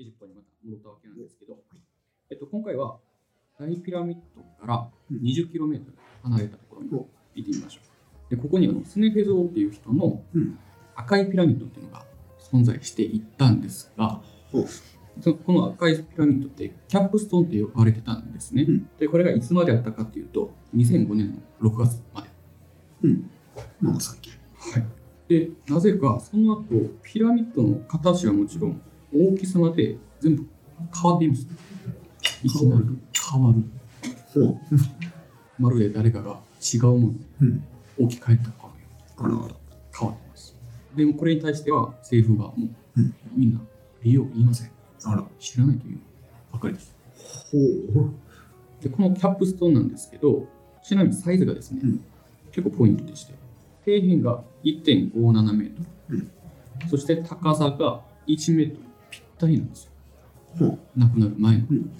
[0.00, 1.58] エジプトにまた戻ったわけなんですけど、
[2.30, 2.96] えっと、今回は
[3.58, 5.82] 大ピラミッドから 20km
[6.22, 7.80] 離れたところに行ってみましょ
[8.30, 8.34] う。
[8.34, 10.58] でここにあのスネフェゾーっていう人のうん
[10.96, 12.04] 赤いピラミッドっていうのが
[12.40, 14.20] 存在していったんですが、
[15.20, 18.64] そのこの赤いピラミッドってキャップストーンって呼ばれてたんですね。
[18.66, 22.28] うんでこれがいつまであったかっていうと2005年の6月まで。
[23.02, 23.30] うん。
[23.80, 24.30] まあ、さっき。
[24.30, 24.84] はい、
[25.28, 26.64] でなぜかその後
[27.02, 28.80] ピラミッドの形はもちろん
[29.14, 30.46] 大きさまで全部
[30.94, 31.46] 変わっています。
[32.42, 32.84] いきなり
[33.32, 33.64] 変わる。
[34.32, 34.58] ほう。
[35.58, 37.14] まるで誰かが違うもの。
[37.98, 38.70] 置き換えたか
[39.18, 39.54] のように。
[39.98, 40.56] 変わっています。
[40.96, 43.60] でもこれに対しては政府がもう、うんみんな
[44.02, 44.70] 理由を言いません。
[45.04, 45.24] あら。
[45.38, 45.98] 知らないという
[46.52, 46.94] ばかりです。
[47.52, 47.58] ほ
[48.02, 48.10] う。
[48.80, 50.46] でこのキャップストーンなんですけど
[50.82, 52.00] ちなみにサイズがですね、うん
[52.52, 53.34] 結構ポイントでして
[53.84, 56.30] 底辺が1.57メートル、うん
[56.88, 58.89] そして高さが1メートルぴ
[59.40, 59.90] ったりなんですよ
[60.58, 60.78] ほう。
[60.96, 61.90] 亡くなる前のうん。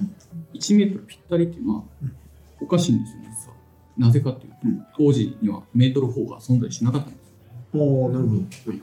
[0.55, 2.17] 1メートルぴったりっていうのはうん
[2.63, 3.57] おかしいんですよ実は
[3.97, 7.33] なぜかというと、うん当時にはメートル4が存在しなかったんです
[7.73, 8.41] ああ、なるほど。
[8.41, 8.83] はい。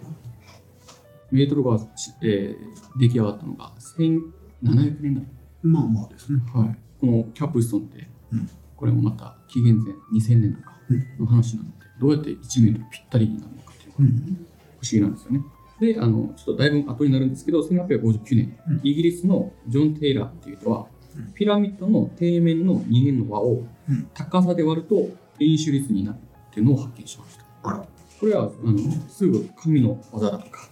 [1.31, 1.77] メートルが、
[2.23, 5.23] えー出来上がったのが1700年代
[5.61, 6.39] まあまあですね。
[6.53, 10.71] はい、このキャップストーンって、うんこれもまた紀元前2000年とか
[11.19, 14.17] の話なので、どうやって1メートルぴったりになるのかっていうのがうん。
[14.17, 15.41] 不思議なんですよね。
[15.79, 18.79] で、あのちょっとだいぶ後になるんですけど、1859年、うん。
[18.83, 21.33] イギリスのジョン・テイラーっていう人は、うん。
[21.33, 24.09] ピラミッドの底面の二辺の輪をうん。
[24.13, 27.45] 高さで割ると円周率になるっていうのを発見しました。
[27.63, 27.87] あら。
[28.19, 28.77] これはあの
[29.09, 30.69] すぐ神の技だとか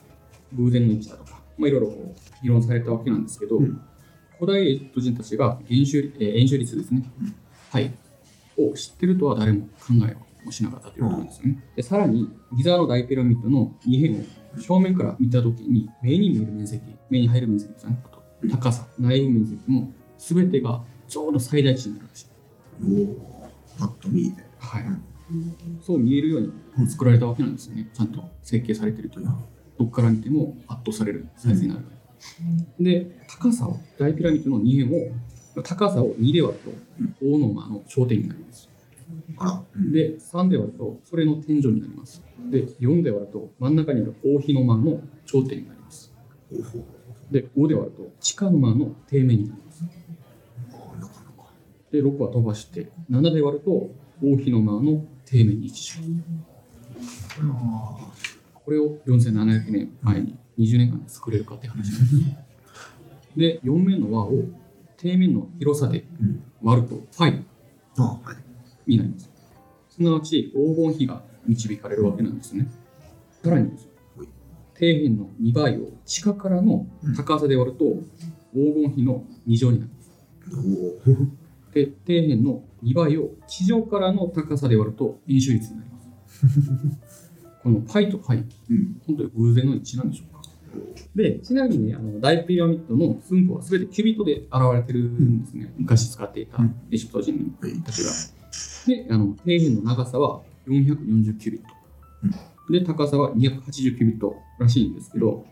[0.54, 3.80] 偶然の位置だとか、まあ、いろいろこう議論されたわけなんですけど、うん。
[4.40, 7.36] 古代エジプト人たちが円周,、えー円周率ですね、うん。
[7.70, 7.94] はい、
[8.58, 11.64] を知ってるとは誰も考えもしなかったということなんですよね。
[11.76, 14.24] でさらにギザの大ピラミッドの二辺を
[14.60, 22.28] 正面から見たときに目に見える面積目に入る面積ですよねあと高さ内部面積も全てがちょうど最大値になるらしい。
[22.84, 23.50] おお。
[23.80, 24.44] パッと見で。
[24.60, 25.04] はいうん
[25.82, 26.42] そう見えるよう
[26.78, 27.90] に作られたわけなんですよね。
[27.94, 29.36] ちゃんと設計されてるというか、
[29.80, 31.86] どっから見ても圧倒されるサイズになる。
[32.80, 36.74] で、高さを、大ピラミッドの2辺を、高さを2で割る
[37.20, 38.70] と、大の間の頂点になります。
[39.38, 39.64] あら。
[39.76, 39.92] うん。
[39.92, 42.22] で、3で割ると、それの天井になります。
[42.50, 46.14] で、4で割ると、真ん中にある大日の間の頂点になります。
[47.32, 49.84] で、5で割ると、地下の間の底面になります。
[51.92, 53.90] で、6は飛ばして、7で割ると、
[54.24, 56.12] 大日の間の底面に位置します。
[57.42, 57.98] あ
[58.54, 62.46] これを4700年前に20年間で作れるかって話なんです。
[63.36, 64.32] で、4面の輪を
[64.98, 66.44] 底面の広さでうん。
[66.64, 67.44] 割ると5
[67.98, 68.45] ああ、はい。
[68.88, 69.30] になります。
[69.90, 72.68] すなわち黄金比が導かれるわけなんですね。
[73.44, 74.28] さらにですよはい
[74.78, 76.86] 底辺の2倍を地下からの
[77.16, 77.86] 高さで割ると
[78.54, 80.12] 黄金比の2乗になります。
[81.74, 86.00] で、底辺の2倍を地上からの高さで割ると円周率になりま
[87.08, 87.32] す。
[87.64, 88.34] この π と π、
[88.70, 89.02] うん。
[89.08, 90.42] 本当に偶然の一致なんでしょうか
[91.16, 95.74] で、ちなみにね、あの大ピラミッドの寸法は全てキュビットで現れてるんですね。
[95.78, 97.74] 昔使っていたうんエジプト人はい。
[97.82, 98.12] たちが。
[98.88, 101.68] で、あの底辺の長さは440キュビット。
[102.72, 105.46] で、高さは280キュビットらしいんですけど、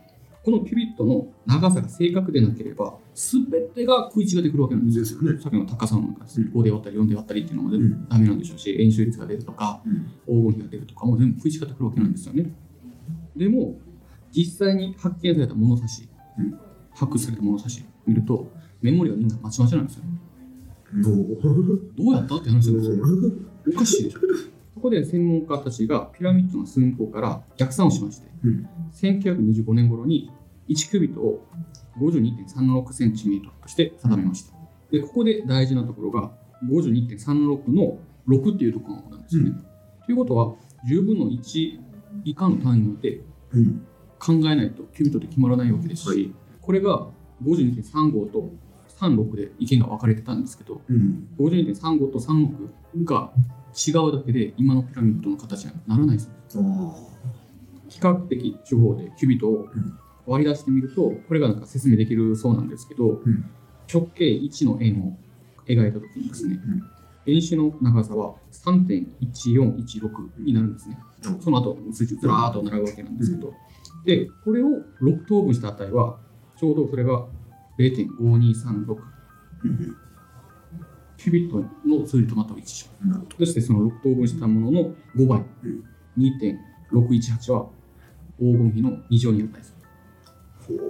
[0.44, 5.22] このキュビットの長さが正確でなければ、全てが食い違ってくるわけなんですよ。
[5.22, 5.40] ね。
[5.40, 7.70] さっきの高さのなんかうん5で割ったり4で割ったりっていうのも
[8.08, 10.50] ダメなんでしょうし、円周率が出るとか、うん。
[10.50, 12.52] 黄金比が出るとかも全部食い違ってくるわけなんですよね。
[13.34, 13.78] でも、
[14.32, 16.58] 実際に発見された物差し、うん
[16.96, 20.04] 発掘された物差し見ると、メモリはみんなまちまちなんですよ。
[21.04, 21.40] おお。
[21.96, 22.36] どうやった？
[22.36, 23.04] って話なんですよ。
[23.74, 24.20] おかしいでしょ。
[24.74, 28.66] そこで専門家たちがピラミッドの寸法から逆算をしまして、うん。
[28.92, 30.30] 1925年頃に
[30.68, 31.46] 1キュビットを
[31.98, 34.54] 52.36センチメートルとして定めました。
[34.90, 36.32] で、ここで大事なところが
[36.68, 39.52] 52.36の6っていうところなんですよね。
[40.06, 40.54] ということは、
[40.88, 41.78] 10分の1
[42.24, 43.20] 以下の単位で
[43.52, 43.80] うん。
[44.18, 46.30] 考えないとキュビットって決まらないわけですし、はい
[46.62, 47.08] これが
[47.44, 48.50] 52.35と
[49.08, 51.28] 36で意見が分かれてたんですけど、うん。
[51.38, 53.32] 52.35と36が
[53.74, 56.26] 違うだけで今のピラミッドの形にはならないです。
[56.26, 56.62] よ。
[56.62, 56.94] あ
[57.88, 59.98] 比較的手法でキュビットをうん。
[60.26, 63.44] 割り出してみると、これがなんか説明できるそうなんですけど、うん。
[63.92, 65.18] 直径1の円を
[65.66, 66.58] 描いたときにですね、
[67.26, 67.34] うん。
[67.34, 70.98] 円周の長さは3.1416になるんですね。
[71.26, 71.40] うん。
[71.40, 73.52] その後、数値ずらーっと並ぶわけなんですけど、
[74.04, 74.68] で、これを
[75.02, 76.18] 6等分した値は、
[76.56, 77.26] ちょうどそれが
[77.78, 78.96] 0.5236
[79.64, 79.96] うん。
[81.16, 83.08] キュビットの数字とまた一致します。
[83.08, 83.46] なるほど。
[83.46, 85.84] そしてその6等分したものの5倍、うん。
[86.18, 87.66] 2.618は
[88.38, 89.74] 黄金比の2乗に値す
[90.70, 90.80] る。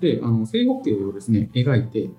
[0.00, 2.10] であの正方形をですね描いて、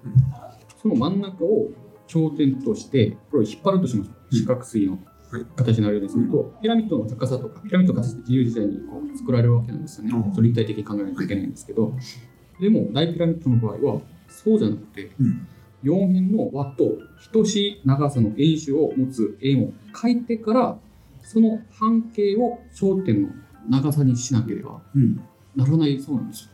[0.82, 1.70] その真ん中を
[2.08, 4.40] 頂点としてこれを引っ張るとしましょううん。
[4.40, 5.00] 四角錐の
[5.32, 5.46] はい。
[5.56, 10.36] 形になるようにすると、ピラミッドの高さとかピラミッドの形って自由自在にこう作られるわけなんですよね、うん。
[10.36, 11.94] それ立体的に考えないといけないんですけど、
[12.60, 15.48] でも大ピラミッドの場合はそうじゃなくてうん。
[15.84, 16.98] 4辺の輪と
[17.32, 20.78] 等しい長さの円周を持つ円を書いてから
[21.22, 23.30] その半径を頂点の
[23.70, 25.22] 長さにしなければうん。
[25.56, 26.50] ならないそうなんですよ。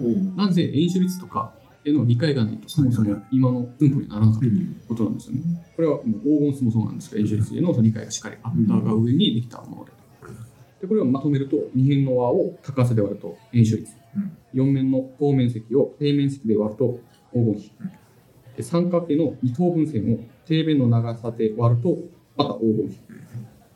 [0.00, 1.52] おうなぜ円周率とか
[1.84, 4.80] への理解がないとそもそも今の分布にならなかったうん。
[4.88, 5.42] ことなんですよね。
[5.74, 9.92] これはもう黄金数もそうなんですが円周率へのその理解がしっかりあったが上にできたもので。
[10.82, 17.00] でこれをまとめると二辺の和を高さで割ると円周率、うん四面の等面積を平面積で割ると
[17.32, 17.72] 黄金比、
[18.56, 20.16] で三角形の二等分線を
[20.46, 21.98] 底辺の長さで割ると
[22.36, 22.98] また黄金比、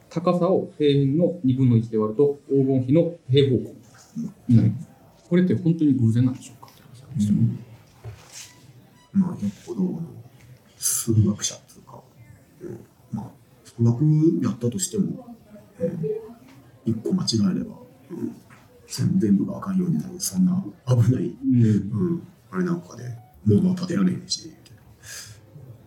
[0.08, 3.74] 高さを平辺の2分の1で割ると黄金比の平方根
[4.48, 4.88] になります。
[5.28, 6.70] これって本当に偶然なんでしょうか？
[6.70, 7.14] って話なん。
[7.18, 7.72] ですよね。
[9.12, 10.00] まあ、よっぽど、
[10.78, 12.02] 数学者っていうか、
[12.62, 12.80] うん、
[13.12, 13.30] まあ、
[13.64, 14.04] 数学
[14.42, 15.36] やったとしても、
[15.80, 17.76] うん、一個間違えれば、
[18.10, 18.34] うん、
[18.92, 21.62] 全部があかんようになる、そんな危ない、うん。
[21.62, 21.66] う
[22.14, 23.04] ん、あれなんかで、
[23.46, 24.52] 物は立てられへんし、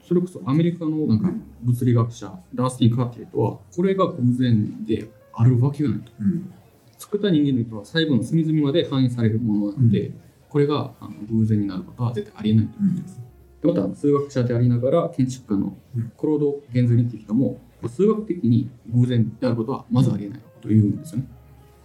[0.08, 1.32] それこそアメリカのなんか
[1.64, 6.12] 物理学者ダースティン・カーティエとはこれが偶然であるわけがないと。
[6.20, 6.54] うん、
[6.98, 10.12] 作った人間の意図は細部の隅々まで反映されるものなので、
[10.50, 13.22] これがあの偶然になることは絶対ありえないということです。
[13.62, 16.12] でまた数学者でありながら建築家のうん。
[16.16, 21.28] コロード・ゲンズリっていう人も数学的に偶然であることはまずありえないというんですよね。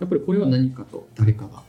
[0.00, 1.62] やっぱりこれは何かと誰かが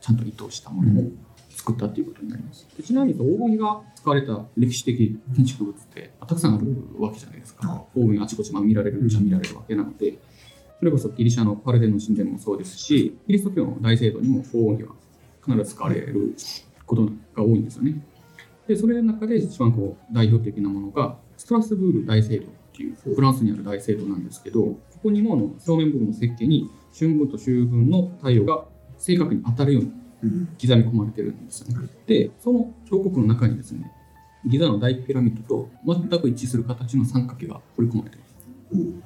[0.00, 1.04] ちゃんと意図したものを
[1.50, 2.66] 作ったということになります。
[2.76, 7.70] でちなみに黄金比が使われた歴史的建築物ってたくさんあるわけじゃないですか。
[7.70, 10.18] あ黄金あちこちまあ見られるっちゃ見られるわけなので、
[10.78, 14.94] それこそギリシャのパルデノ神殿もそうですし、キリスト教の大聖堂にも黄金比は
[15.46, 16.34] 必ず使われる
[16.86, 18.02] ことが多いんですよね。
[18.66, 28.64] で、それの中で一番こう代表的なものが、ストラスブール大聖堂っていうフランスにある大聖堂なんですけど、ここにもあの表面部分の設計に春分と秋分の太陽が
[28.98, 31.88] 正確に当たるようにうん、刻み込まれてるんですよね。
[32.06, 33.92] で、その彫刻の中にですね、
[34.46, 38.22] ギザの大ピラミッドと全く一致する形の三角形が彫り込まれてる。
[38.72, 39.02] おう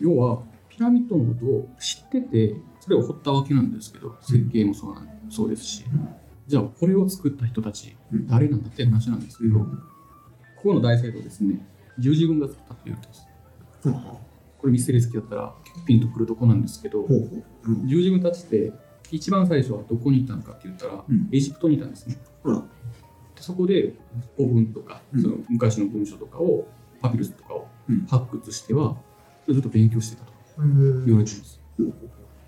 [0.00, 5.84] 要は、ピラミッドのことを知ってて、それを掘ったわけなんですけど、設計もそうなんそうですし、
[6.46, 8.26] じゃあこれを作った人たち、うん。
[8.26, 9.66] 誰なんだって話なんですけど、こ
[10.62, 11.64] この大聖堂ですね、
[11.98, 13.26] 十字軍が作ったって言うんです。
[14.58, 15.54] これミステリー好きだったら
[15.86, 17.44] ピンとくるとこなんですけどう、ほうほう。
[17.64, 17.88] うん。
[17.88, 18.72] 十字軍たちって
[19.10, 21.28] 一番最初はどこにいたのかって言ったら、うん。
[21.32, 22.16] エジプトにいたんですね。
[23.38, 23.94] そこで
[24.36, 25.22] 古文とか、うん。
[25.22, 26.66] その昔の文書とかを
[27.00, 28.06] パピルスとかをうん。
[28.06, 28.96] 発掘しては、
[29.44, 31.60] それずっと勉強してたと言われてるんです。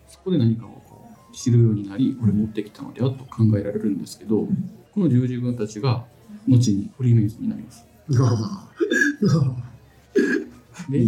[0.08, 4.70] そこで何かをこう知るようになり、これ持ってきたのではと考えられるんですけど、ん。
[4.92, 6.06] この十字軍たちが
[6.48, 7.86] 後にフリーメイソンになります。
[10.88, 11.06] で、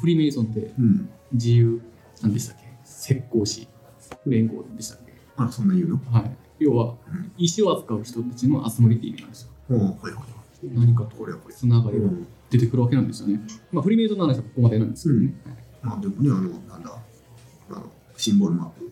[0.00, 1.08] フリーメイソンってうん。
[1.32, 1.82] 自由、
[2.22, 2.64] なんでしたっけ？
[2.84, 3.68] 石膏師
[4.26, 5.12] 連合でしたっけ？
[5.36, 6.00] あ、そんな言うの？
[6.10, 6.36] はい。
[6.58, 9.50] 要はうん、石を扱う人たちの集まりって意味なんですよ。
[9.68, 10.24] ほうはいはいはい。
[10.74, 11.16] 何かと。
[11.50, 13.40] つながりがうん出てくるわけなんですよね。
[13.70, 15.34] まあ、フリーメイソンの話はここまでなんですけどね。
[15.82, 16.98] まあでもね、あの、なんだ、
[17.68, 18.90] あの、シンボルマーク、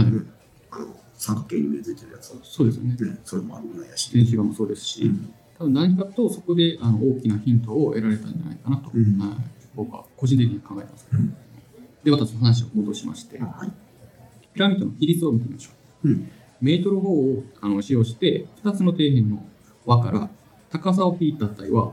[0.00, 0.10] はい。
[0.10, 0.22] ね、
[0.70, 2.96] あの、三角形に目ついてるやつ、そうですよね。
[2.98, 4.10] ね、それもあるぐらいやし。
[4.12, 9.38] 電子画もそうですし、うん多分何かとそこであの大きなヒントを得られたんじゃないかなと、うんはい、
[9.76, 11.06] 僕は個人的に考えてます。
[11.12, 11.36] うん
[12.04, 13.70] で、私の話を戻しまして、はい。
[14.54, 15.70] ピラミッドの比率を見てみましょ
[16.04, 16.08] う。
[16.08, 16.30] うん。
[16.60, 19.44] メートル法をあの使用して、2つの底辺の
[19.84, 20.28] 和から
[20.70, 21.92] 高さを引いた値は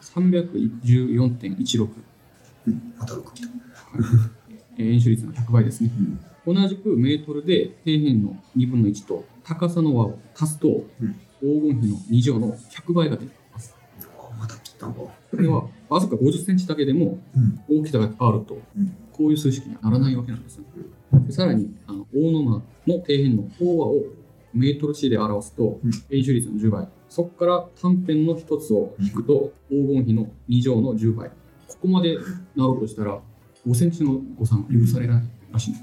[0.00, 1.88] 314.16、
[2.66, 2.94] うん。
[2.98, 3.48] また6来た。
[4.78, 5.90] えー円周率の100倍ですね。
[6.46, 6.54] うん。
[6.54, 13.76] 同じくメートルで底辺の2分の1と高さの和を足すと、うん黄金比の2乗の100倍が出てきます。
[14.18, 15.00] あまた切ったんか。
[15.00, 17.80] これはわずか50センチだけでもうん。
[17.80, 20.64] 大きさが変わると、うんこういう数式にはならないわけなんですよ。
[21.26, 24.04] でさらに、あの大野間の底辺の方和を
[24.54, 26.88] メートル C で表すとうん、円周率の10倍。
[27.10, 31.28] そこから単辺の一つを引くと、黄金比の2乗の10倍。
[31.68, 32.16] ここまで
[32.56, 33.20] なろうとしたら、
[33.66, 35.22] 5センチの誤差が許されない
[35.52, 35.74] らしい。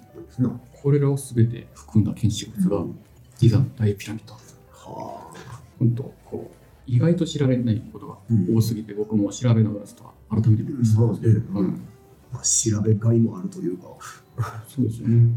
[0.81, 2.85] これらを全て含んだ建築物が、
[3.39, 4.33] ギザ大ピラミッド。
[4.33, 5.28] はあ。
[5.79, 6.55] 本当こう、
[6.85, 8.57] 意外と知られないことがうん。
[8.57, 11.01] 多すぎて、僕も調べながらちょっと改めてびっくりした。
[11.03, 11.67] んですけど、うん。
[11.67, 11.79] はい
[12.31, 13.85] まあ、調べがいもあるというか。
[14.67, 15.31] そうですよね。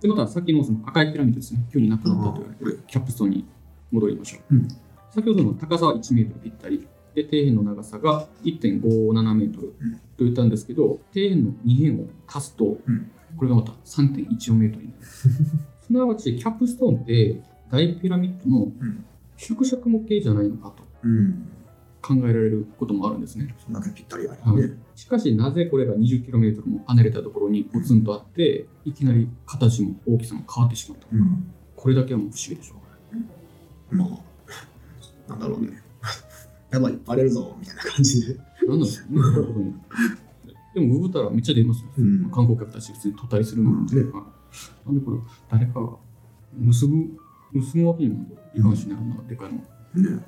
[0.00, 2.70] で、またさっきのその赤いピラミッドですね、急になくなったと言われてあー。
[2.70, 3.44] るキャップストーンに
[3.90, 4.54] 戻りましょう。
[4.54, 4.68] うん。
[5.10, 9.68] 先ほどの高さは1メートルぴったり、で、底辺の長さが1.57メートル
[10.16, 13.10] と言ったんですけど、底辺の2辺を足すと、うん。
[13.36, 15.04] これがまた3.14メートルになる。
[15.82, 19.04] すなわち、キャップストーンって大ピラミッドのうん
[19.36, 21.48] 縮尺模型じゃないのかとうん
[22.00, 23.54] 考えられることもあるんですね。
[23.64, 31.52] そんだけぴったりあるよね、しかしなぜこれが 20km も離れたところにポツンとあっていきなり形も大きさも変わってしまったのか、うん。
[31.76, 32.74] これだけはもう不思議でしょ
[33.92, 33.96] う。
[33.96, 35.80] まあなんだろうね。
[36.70, 38.34] やばいバレるぞみたいな感じで。
[38.34, 39.74] なんだろうね。
[40.74, 42.30] でもググったらめっちゃ出ますよ、うん。
[42.30, 44.10] 観光客たち普通に途絶えするので、ね。
[44.10, 44.22] はい。
[44.86, 45.18] なんでこれ
[45.50, 45.96] 誰かが
[46.58, 47.16] 結ぶ
[47.52, 48.96] 結ぶわけにもいかんしな
[49.28, 49.58] でかいの。
[50.02, 50.24] ね。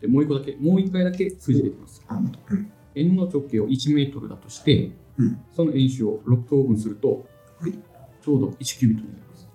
[0.00, 2.02] でもう一個だけもう一回だけ数字出てます。
[2.08, 2.72] うん。
[2.94, 5.40] 円の直径を1メートルだとして、うん。
[5.52, 7.26] その円周を6等分すると、
[7.60, 7.72] はい。
[7.72, 9.48] ちょうど1キュービットになります。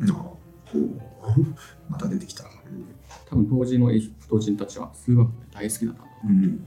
[0.00, 0.90] なあほう。
[1.88, 2.44] また出てきた。
[3.26, 6.32] 多分当時の英当人たちは数学が大好きだったんだう。
[6.32, 6.64] ん。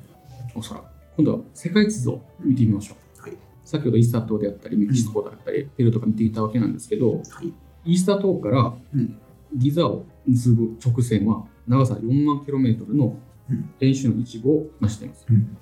[0.56, 0.86] おそらく。
[1.18, 3.38] 今度は世界地図を見てみましょう、はい。
[3.66, 7.54] 先ほどイースター島であったりメキシコであったり、ペルーとか見ていたわけなんですけどはい。
[7.86, 9.18] イースター島からうん
[9.58, 13.18] ギザを結ぶ直線は長さ4万 km の
[13.50, 13.70] うん。
[13.80, 15.26] 円周の一部を成しています。
[15.30, 15.58] うん。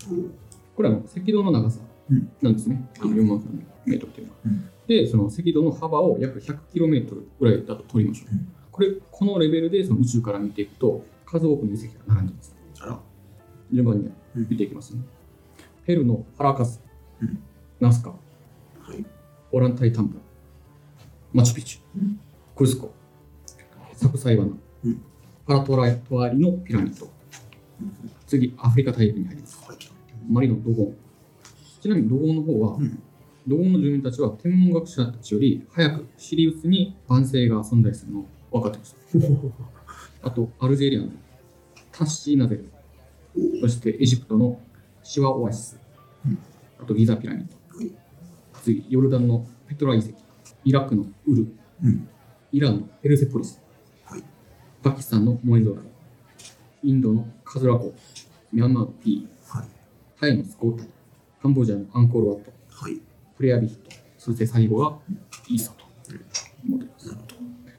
[0.75, 4.39] これは赤道の長さうんなんですね、あの4万 km というのは。
[4.45, 4.69] うん。
[4.87, 8.33] で、その赤道の幅を約 100km ぐらいだと取りましょう。
[8.33, 8.47] うん。
[8.71, 12.55] これ、このレベルでその宇宙から見ていくと、数多くの遺跡が並んでいます。
[13.71, 14.47] 順番にうん。
[14.49, 15.01] 見ていきますね。
[15.85, 16.81] ペルーのパラカス、
[17.21, 17.39] うん。
[17.79, 18.17] ナスカ、は
[18.93, 19.05] い。
[19.51, 20.21] オランタイタンブラ、
[21.33, 22.19] マチュピチュ、うん。
[22.55, 22.93] クルスコ、
[23.95, 24.59] サクサイうん。
[25.47, 27.09] パラトラトワリのピラミッド、
[28.27, 29.65] 次、アフリカ大陸に入ります。
[29.67, 29.77] はい
[30.29, 30.95] マリのドゴン。
[31.81, 33.01] ちなみにドゴンの方は、うん。
[33.47, 38.97] ドゴンの住民たちは天文学者たちより早くシリウスに万星が存在するの分かってました。
[40.27, 41.09] あと、アルジェリアの
[41.91, 42.71] タッシーナゼル、
[43.61, 44.59] そしてエジプトの
[45.03, 45.79] シワオアシス、
[46.25, 46.37] うん。
[46.79, 47.91] あとギザピラミッド、はい
[48.63, 50.09] 次、ヨルダンのペトラ遺跡、
[50.63, 51.47] イラクのウル、
[51.83, 52.07] うん。
[52.51, 53.64] イランのペルセポリス、はい
[54.85, 55.77] パキスタンのモエゾラ。
[55.77, 55.87] ル、
[56.83, 57.91] インドのカズラコ、
[58.53, 59.67] ミャンマーのピー、はい。
[60.21, 60.83] タイのスコート、
[61.41, 63.01] カンボジアのアンコールワット、はい。
[63.35, 63.89] プレアビヒット、
[64.19, 64.95] そして最後が
[65.47, 65.85] イーサと。
[66.67, 67.17] 思ってます。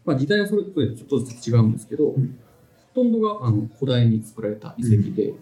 [0.05, 2.41] まあ、時代はそれぞれちょっとずつ違うんですけど、うん。
[2.93, 5.33] ほとんどがあの古代に作られた遺跡で、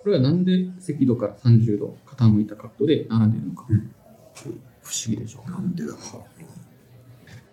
[0.00, 3.90] これはなんで赤道から30度傾いた角度で並んでいるのか、うん。
[4.34, 4.60] 不思
[5.06, 5.50] 議でしょう。
[5.50, 5.94] なんでだ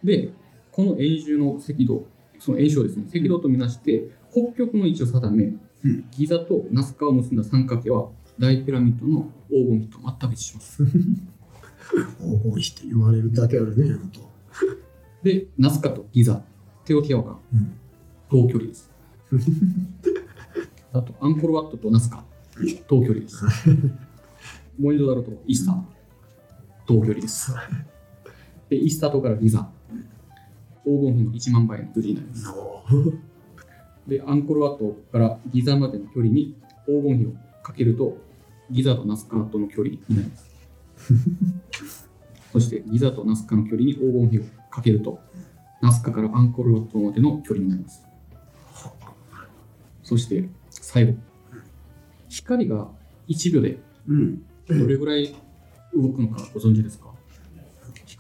[0.04, 0.32] で、
[0.70, 2.06] この円周の赤道、
[2.44, 5.54] その円周をですね、赤道とみなして、北極の位置を定め、
[5.86, 6.06] うん。
[6.12, 10.84] ギザとナスカを結んだ三角形は、大ピラミッドの黄金比と全く一致します。
[10.84, 10.92] 黄
[12.52, 14.20] 金比って言われるだけあるねほんと
[15.24, 16.44] で、ナスカとギザ、
[16.84, 17.80] テオティアワカン、うん。
[18.30, 18.92] 同距離です。
[20.92, 22.26] あと、アンコールワットとナスカ、
[22.90, 23.46] 同距離です。
[24.78, 25.82] モインドダルとイースター、
[26.88, 27.54] 同距離です。
[28.68, 29.72] で、イースター島からギザ、
[30.86, 32.50] 黄金比の1万倍の距離になります。
[32.50, 32.84] お
[34.10, 38.18] で、アンコールワットからギザまでの距離に黄金比をかけると、
[38.70, 42.10] ギザとナスカとの距離になります。
[42.52, 45.20] そして、ギザとナスカの距離に黄金比をかけると、
[45.82, 48.06] ナスカからアンコールワットまでの距離になります。
[50.04, 51.16] そして、最後。
[52.30, 52.88] 光が
[53.30, 55.34] 1秒でうんどれぐらい
[55.96, 57.13] 動くのかご存知ですか？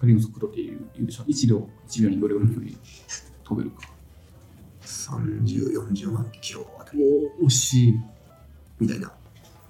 [0.03, 2.73] 光の速度っていうでしょ ?1 秒、1秒にどれぐらいの距離
[3.45, 3.89] 飛べるか。
[4.81, 7.01] 3040万キロあたり
[7.41, 7.97] お惜しい。
[8.79, 9.13] みたいな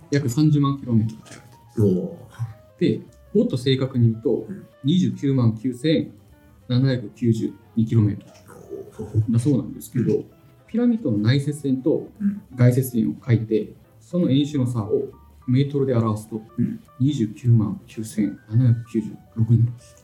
[0.10, 1.38] 約30万キロメートルと言
[1.86, 2.28] われておお
[2.80, 3.02] てで、
[3.34, 7.54] もっと正確に言うとうん、29万9792
[7.86, 8.32] キロメートル
[9.32, 10.24] だそうなんですけど、
[10.68, 15.12] ピラミッドの内接線とうん外接線を書いて、その円周の差を
[15.46, 19.18] メートルで表すとうん、29万9796
[19.50, 20.03] 人です。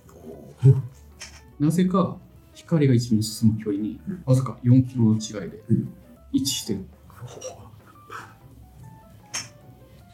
[1.60, 2.18] なぜか
[2.54, 5.90] 光が一に進む距離にうんわずか4キロの違いでうん。
[6.32, 6.86] 一致してる。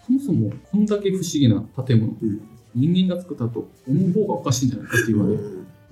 [0.05, 2.41] そもそもこんだけ不思議な建物、うん。
[2.73, 5.37] 人間が作ったと思う方がおかしいんじゃないかっていうまで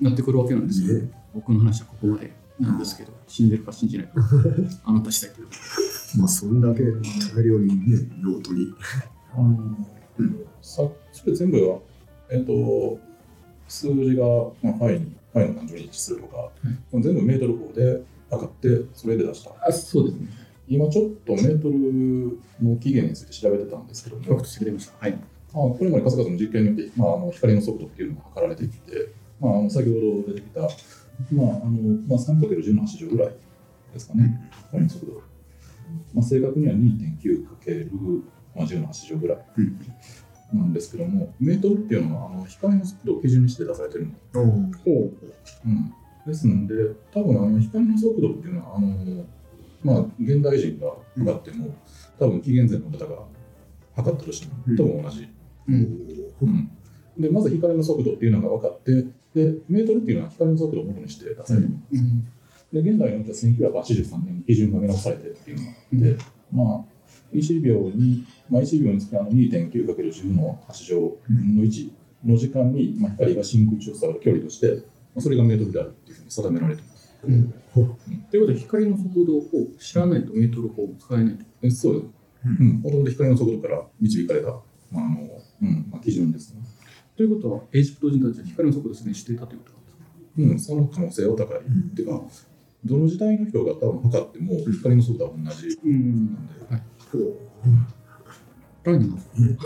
[0.01, 0.99] なってくるわけなんですよ。
[0.99, 1.11] ね。
[1.33, 4.13] 僕の話はここまでなんですけど、信じるか信じないか、
[4.85, 5.47] あなた次第という。
[6.19, 6.83] まあそんだけ
[7.35, 8.73] 大量にねノートに
[10.17, 10.45] うん。
[10.61, 11.79] さそれ全部は、
[12.29, 12.99] えっと
[13.67, 14.25] 数字が、
[14.61, 16.49] まあ、ファイにファイの感情に一致するとか、
[16.91, 20.27] 全部メートル法で測ってそれで出したあそうですね。
[20.67, 24.23] 今ちょっとメートルの起源について調べてたんですけども。
[24.99, 25.11] はい。
[25.11, 31.71] まあ、これまで数々の実験によって、まあ、あの光の速度っていうのが測られてきて、まあ、あの先ほど出てきた、まああの
[32.07, 33.35] まあ、3×10 の8乗ぐらい
[33.93, 35.21] ですかね、光の速度。
[36.13, 37.91] まあ、正確には 2.9×10
[38.55, 39.79] の8乗ぐらいうん
[40.57, 44.13] なんですけども、メートルっていうのはあの光の速度を基準にして出されてるの。
[44.35, 45.13] おおほう。
[45.65, 45.93] うん、
[46.25, 46.73] ですので、
[47.13, 49.25] 多分あの光の速度っていうのは、あの
[49.83, 51.75] まあ、現代人が測っても、
[52.19, 53.23] 多分紀元前の方が
[53.95, 55.29] 測ったとしても、多分同じ。
[55.67, 55.75] うん。
[56.41, 56.71] うん。
[57.17, 58.91] でまず光の速度っていうのが分かって、
[59.35, 62.27] でメートルっていうのは光の速度を元にして出されてる、うん。
[62.73, 63.37] で現代においては
[63.73, 66.92] 1983年に基準が見直されてっていうのがあって、まあ、
[67.33, 71.91] 1秒に、まあ、1秒につきあの 2.9×10 の8乗分の1
[72.25, 74.67] の時間に、まあ、光が真空中を伝わる距離として、
[75.13, 77.17] まあ、それがメートルであるっていうふうに定められています。
[77.27, 79.43] うんということで光の速度を
[79.79, 81.43] 知らないとメートル法を使えないと。
[81.63, 82.05] えそうです。
[82.45, 84.49] うん、もともと光の速度から導かれた、
[84.91, 85.21] まああの
[85.61, 86.61] うんまあ、基準ですね。
[87.15, 89.71] ということはエジプト人たちは光の速度をすでに知っていたということ
[90.43, 90.73] なんですか？
[90.75, 91.57] うん、その可能性は高い。
[91.59, 91.61] っ
[91.95, 92.21] ていうか、
[92.85, 96.83] どの時代の人が多分測っても光の速度は同じうんなんで、ラニー
[97.17, 98.99] な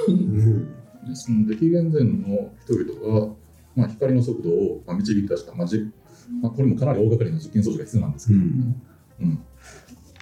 [0.07, 0.77] うん。
[1.07, 3.33] ですので、紀元前の人々が、
[3.75, 5.79] まあ、光の速度をまあ導き出した、まあじ
[6.41, 8.75] まあ、これもかなり大掛かりな実験装置が必要なんですけど、うん。
[9.25, 9.39] ま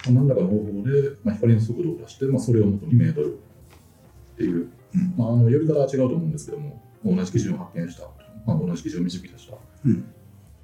[0.08, 3.38] あ何らかの方法で、まあ、光の速度を出して、まあ、それをもとにメートル
[4.34, 4.68] っていう、
[5.16, 8.08] まあ、あの呼び方は違うと思うんですけども、同じ基準を発見した、
[8.46, 10.04] まあ、同じ基準を導き出した、うん。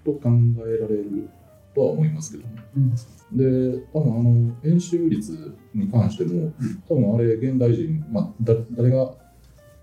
[0.05, 0.31] と考
[0.67, 1.29] えられる
[1.75, 2.55] とは思いますけども。
[2.77, 2.91] うん。
[2.91, 6.53] で、多分あの円周率に関しても、
[6.89, 9.15] 多分あれ、現代人、まあ、だ誰が、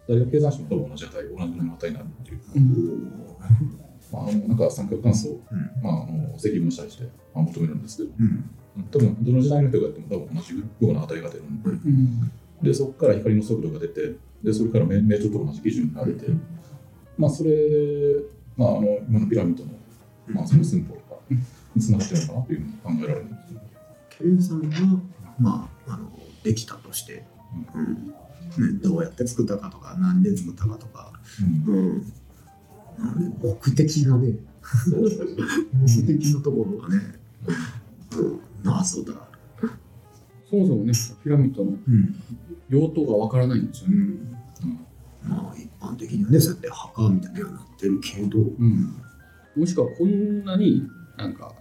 [0.08, 3.12] 誰が計算しても多分同じ値、同じぐらいの値になるっていう、うん。
[4.12, 5.84] まあ、あのなんか三角関数を、うん。
[5.84, 7.04] まあ、あの積分したりして、
[7.34, 8.44] まあ、求めるんですけど、うん。
[8.92, 12.32] 多分どの時代の人がやっても多分同じような値が出るんで、うん。
[12.62, 16.28] でそこから光の速度が出て、でそれからメメートルと同じ基準になれて、
[17.18, 17.52] まあ、それ、
[18.56, 19.72] まあ、あの今のピラミッドの、
[20.28, 20.99] まあ、その寸法
[21.76, 23.62] につながってるのかなというふうに考えられるんですよ。
[24.10, 24.78] 計算が、
[25.40, 26.12] まあ、あの
[26.44, 27.26] できたとして、
[27.74, 28.14] うん。
[28.74, 31.14] ね、どうやって作ったかとか何で作ったかとか、
[31.68, 31.76] うん。
[31.76, 34.34] うん、目的がね
[34.88, 37.02] 目的のところがね、
[38.18, 39.14] うん、謎だ、
[40.50, 42.16] そもそもね、ピラミッドのうん。
[42.70, 43.96] 用途がわからないんですよね。
[43.96, 44.38] うん。
[45.28, 49.02] まあ一般的にはねそうやって墓みたいにはなってるけど、うん。
[49.56, 50.84] もしくはこんなに
[51.18, 51.54] なんか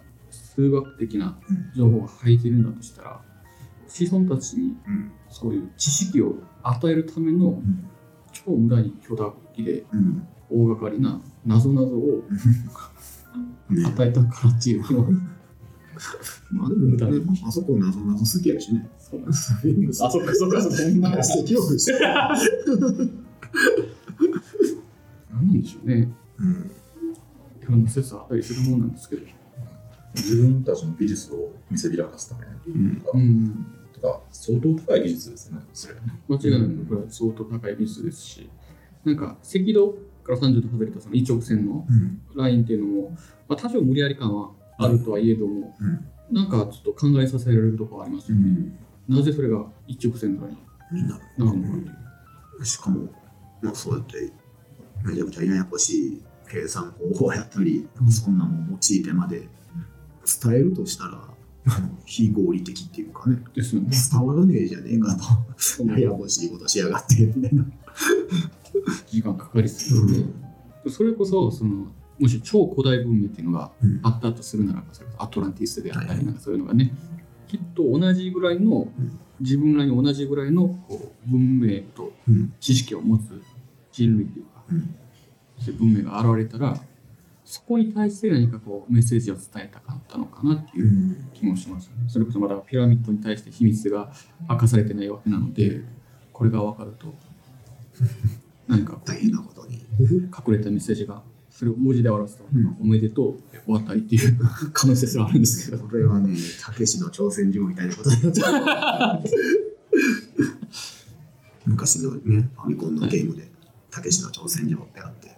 [0.58, 1.38] 数学的な
[1.76, 3.20] 情報が入ってるんだとしたら、
[3.86, 5.12] 子孫たちにうん。
[5.28, 7.88] そういう知識を与えるためのん。
[8.32, 10.26] 超無駄に巨大的でうん。
[10.50, 12.24] 大掛かりな謎々を
[13.70, 15.06] ね与えたからっていう気も
[16.50, 16.96] まあでも、
[17.32, 18.88] ね、あそこ謎謎好きやしね。
[18.98, 19.20] そう。
[19.20, 19.32] なんで
[19.92, 20.76] すあそっかそっかそっか。
[20.76, 21.92] そんな素敵よくして。
[25.30, 26.08] 何でしょうね。
[26.38, 26.72] うん。
[27.62, 29.37] いろんな説あったりするものなんですけど
[30.14, 32.96] 自分たちの技術を見せびらかすためうん。
[33.00, 33.66] とか,、うん。
[33.92, 35.94] とか相当高い技術ですね、それ。
[36.28, 38.50] 間違いなくこれは相当高い技術ですし
[39.04, 39.94] なんか赤道
[40.24, 42.20] から30度外れたその一直線のうん。
[42.36, 43.16] ラインっていうのも、
[43.48, 46.06] まあ、多少無理やり感はあるとはいえども、うん。
[46.30, 48.72] なんかちょっと考えさせられるところありますよね、
[49.08, 49.16] うん。
[49.16, 50.58] なぜそれが一直線のライン
[50.92, 51.92] みんななのかってい
[52.60, 53.08] うしかも、
[53.62, 54.32] まあ、そうやって
[55.04, 59.48] めちゃくちゃややこしい計算方法やったり、そんなもん用いてまで
[60.42, 61.20] 伝えるとしたら
[62.04, 63.38] 非合理的っていうかね。
[63.54, 63.90] ですよね。
[64.10, 65.84] 伝わらねえじゃねえかと。
[65.84, 67.26] ややこしいことしやがって。
[67.26, 67.64] みたいな。
[69.06, 70.22] 時間かかりすぎ
[70.84, 71.86] て、それこそその
[72.18, 74.00] もし超古代文明っていうのがうん。
[74.02, 76.18] あったとするならばそれアトランティスであったはい。
[76.20, 76.92] りなんかそういうのがね
[77.48, 79.18] きっと同じぐらいのうん。
[79.40, 82.52] 自分らに同じぐらいのこう文明とうん。
[82.60, 83.40] 知識を持つ
[83.92, 84.94] 人類っていうかうん。
[85.78, 86.80] 文明が現れたら
[87.50, 92.04] そこに対して何かこうメッセージを伝えたかったのかなっていううん気もしますよね。
[92.06, 94.12] それこそまだピラミッドに対して秘密が
[94.50, 95.80] 明かされてないわけなので
[96.30, 97.14] これが分かると
[98.68, 99.78] 何か大変なことに。
[99.98, 104.38] 隠れたメッセージがそれを文字で表すと、うんおめでとうで終わったりっていう
[104.74, 109.24] 可能性すらあるんですけどこれはね、たけしの挑戦状みたいなことになっちゃう。
[111.64, 113.50] 昔のね、ファミコンのゲームで、
[113.90, 115.37] たけしの挑戦状ってあって、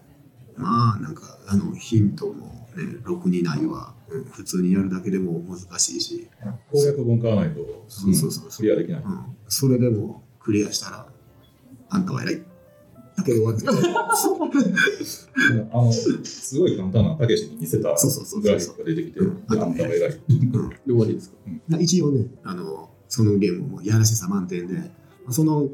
[0.61, 4.01] まあ、なんか、あの、ヒントもね、ろくにないわ、うん
[4.33, 6.29] 普通にやるだけでも難しいし、
[6.73, 8.51] 攻略本買わないと、そうそうそう。
[8.51, 9.03] クリアできない。
[9.03, 11.07] うん、それでもクリアしたら、
[11.91, 12.43] あんたは偉い。
[13.17, 13.71] だけで終わってた。
[13.73, 13.75] あ
[15.77, 18.43] のすごい簡単なたけしに似せたそうそうそうそう。
[18.43, 19.45] グラフィックが出てきて、うん。
[19.47, 20.11] あんたは偉い。
[20.11, 20.17] で
[20.89, 21.37] 終わりですか？
[21.79, 24.91] 一応ね、あの、そのゲームもやらしさ満点で、
[25.31, 25.69] その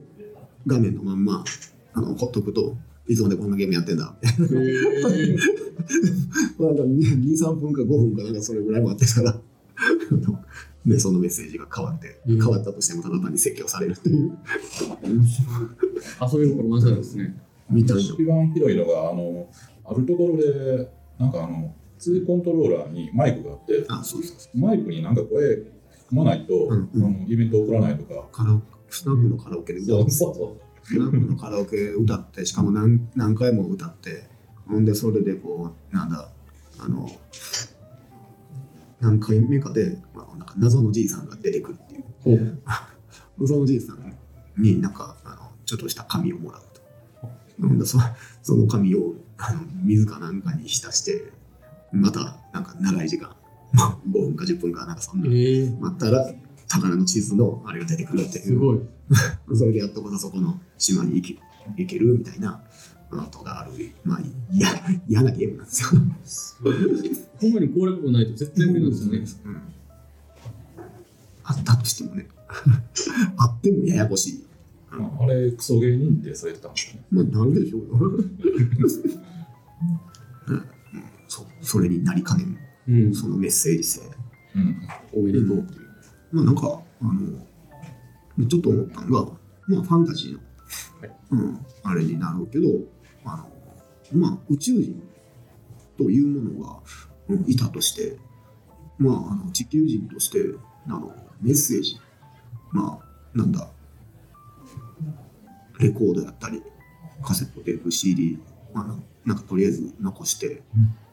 [0.67, 1.43] 画面のまんま、
[1.95, 2.77] あの、ほっとくと、
[3.09, 4.05] いつまでこんなゲームやってんだ。
[4.05, 4.17] なん
[6.77, 9.41] か2、3分か5分かなんかそれぐらいもあってから、
[10.87, 12.41] で、そのメッセージが変わって、うん。
[12.41, 14.33] 変わったとしてもただ単に説教されるっていう、
[15.03, 15.45] 面白
[16.39, 16.41] い。
[16.41, 17.37] 遊び心満載ですね。
[17.69, 18.03] みたいな。
[18.03, 19.49] 一番ひどいのが、あの、
[19.85, 20.89] あるところで、
[21.19, 25.67] なんかあの、2コントローラーにマイクがあって、あ、そうそうそマイクになんか声組
[26.13, 27.05] まないと、うんうん。
[27.05, 28.15] あのイベント送らないとか。
[28.15, 28.25] う。
[28.31, 34.29] カラオスナックのカラオケで歌って、そうそうそスナックのカラオケ歌って、しかも何何回も歌って、
[34.69, 36.29] ほんで、それでこう、なんだ、
[36.79, 37.11] あの、
[39.01, 42.05] 何回目かで、まあ、なんか謎のじいさんが出てくるっていう。
[42.23, 44.17] ほう そのじいさん
[44.57, 46.81] になんかあのちょっとした紙をもらうと。
[47.61, 47.99] ほんでそ
[48.43, 51.33] その紙をあの水かなんかに浸して、
[51.93, 53.35] またなんか長い時間、
[53.73, 56.33] まあ5分か10分かなんかそんなええ待ったら
[56.69, 58.45] 宝の地図のあれが出てくるっていう。
[58.45, 58.81] すごい。
[59.55, 61.41] それでやっとこそそこの島に行け
[61.77, 62.63] 行けるみたいな
[63.11, 63.73] ことがある。
[64.05, 64.69] まあ嫌
[65.09, 66.01] 嫌なゲームなんですよ。
[67.41, 69.25] ほんまに攻略法ないと絶対無理なんですよね。
[69.45, 69.77] うん
[71.49, 72.27] あったとしてもね、
[73.39, 74.45] あってもややこしい。
[74.93, 74.99] う。
[74.99, 77.05] まあ、あれ、クソ芸人ってされてたんですよね。
[77.11, 77.89] まあ、なるでしょうよ。
[80.49, 80.65] うん
[81.29, 82.57] そうそれになりかねん、
[82.89, 83.15] うん。
[83.15, 84.01] そのメッセージ性。
[84.55, 84.77] うん。
[85.13, 85.86] おめでとうっていう。
[86.37, 87.05] まあ、なんか、あ
[88.39, 89.33] の、ちょっと思ったのが、
[89.69, 90.39] まあ、ファンタジーの、
[91.01, 92.69] はいうん、あれになるけど、
[93.25, 93.39] あ
[94.13, 95.03] の、まあ、宇宙人
[95.97, 96.77] というものが、
[97.29, 98.19] うんいたとして、
[98.99, 100.39] まあ、あの地球人として、
[100.87, 101.99] あの、メッセージ、
[102.71, 103.71] まあ、なんだ、
[105.81, 106.63] レコードやったり、
[107.25, 108.39] カセットテープ、CD、
[108.75, 110.63] まあ、なんかとりあえず残して、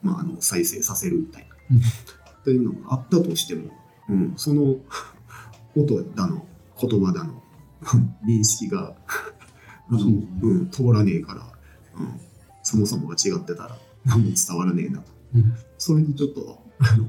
[0.01, 1.77] まあ、あの再生させるみたいな、うん。
[1.77, 3.71] っていうのがあったとしても、
[4.09, 4.75] うん、その
[5.75, 6.45] 音だの
[6.79, 7.41] 言葉だの
[8.25, 8.95] 認識が
[9.89, 10.09] あの、そう
[10.41, 11.41] うん、通らねえから、
[11.99, 12.19] うん、
[12.63, 15.11] そもそもが違ってたら何も伝わらねえなと。
[15.35, 15.53] うん。
[15.77, 17.07] それにちょっとあの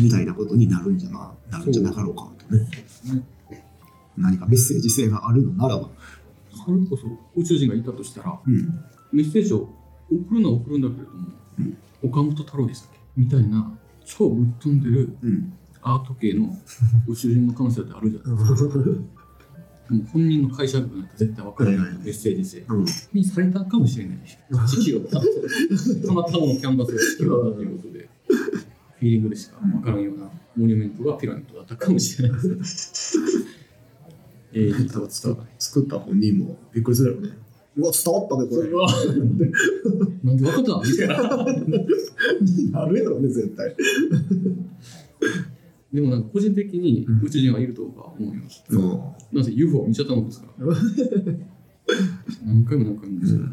[0.00, 2.68] みたいなことになるんじゃななるんじゃなかろうかとね。
[4.16, 5.90] 何かメッセージ性があるのならば、
[6.52, 8.80] それこそ宇宙人がいたとしたら、うん、
[9.12, 9.68] メッセージを
[10.10, 13.72] 送るのは送るんだけれども、うん岡本太郎でしたっけみたいな
[14.04, 16.48] 超ぶっ飛んでるうん、アート系の
[17.06, 18.78] 宇宙人の可能性ってあるじゃないですか。
[19.90, 24.18] もう本人の解釈がないと絶対分からないメッセージ性うん、にされたかもしれない。
[24.66, 33.18] 地球をたたまたまのキャンバスが地球だということで、フィーリングでしか分からんようなモニュメントがピラミッドだったかもしれないです。
[34.56, 35.54] えー、伝わ伝わらない。
[35.58, 37.36] 作った本人もびっくりするよね
[37.76, 38.70] うわ伝わったねこれ
[40.22, 41.16] なんで分かったみたいな。
[42.80, 43.76] なるやろね絶対
[45.94, 48.64] でもなんか個人的にうん宇宙人はいるとは思います。
[48.68, 50.66] うんなぜ UFO 見ちゃったもんですから。
[52.44, 53.44] 何回も何回も見せる、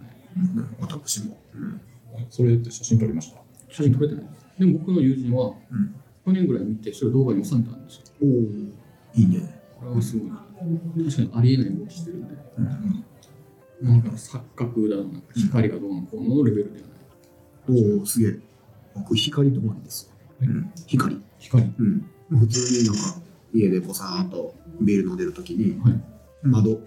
[0.79, 1.81] 私も、うん
[2.29, 3.41] それって写真撮りました。
[3.69, 4.45] 写真撮れてないです。
[4.57, 8.03] でも僕の友人はうん、去年ぐらい見て、それを動画に収めたんですよ。
[8.23, 10.43] おおいいね、これはすごいな。
[10.97, 12.35] 確かにありえない動きしてるんで。
[12.57, 13.03] うん、
[13.81, 17.97] 何か錯覚だ、なんか光がどうのこうののレベルではない。
[17.97, 18.39] おおすげえ
[18.95, 21.63] 僕光止まりですわ、うん、光光。
[21.77, 23.01] うん普通になんか
[23.53, 26.01] 家でこさーっとビール飲んでる時にはい。
[26.43, 26.79] 窓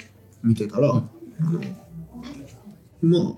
[0.42, 1.02] 見てたら、はい
[1.40, 1.61] あの
[3.02, 3.35] まあ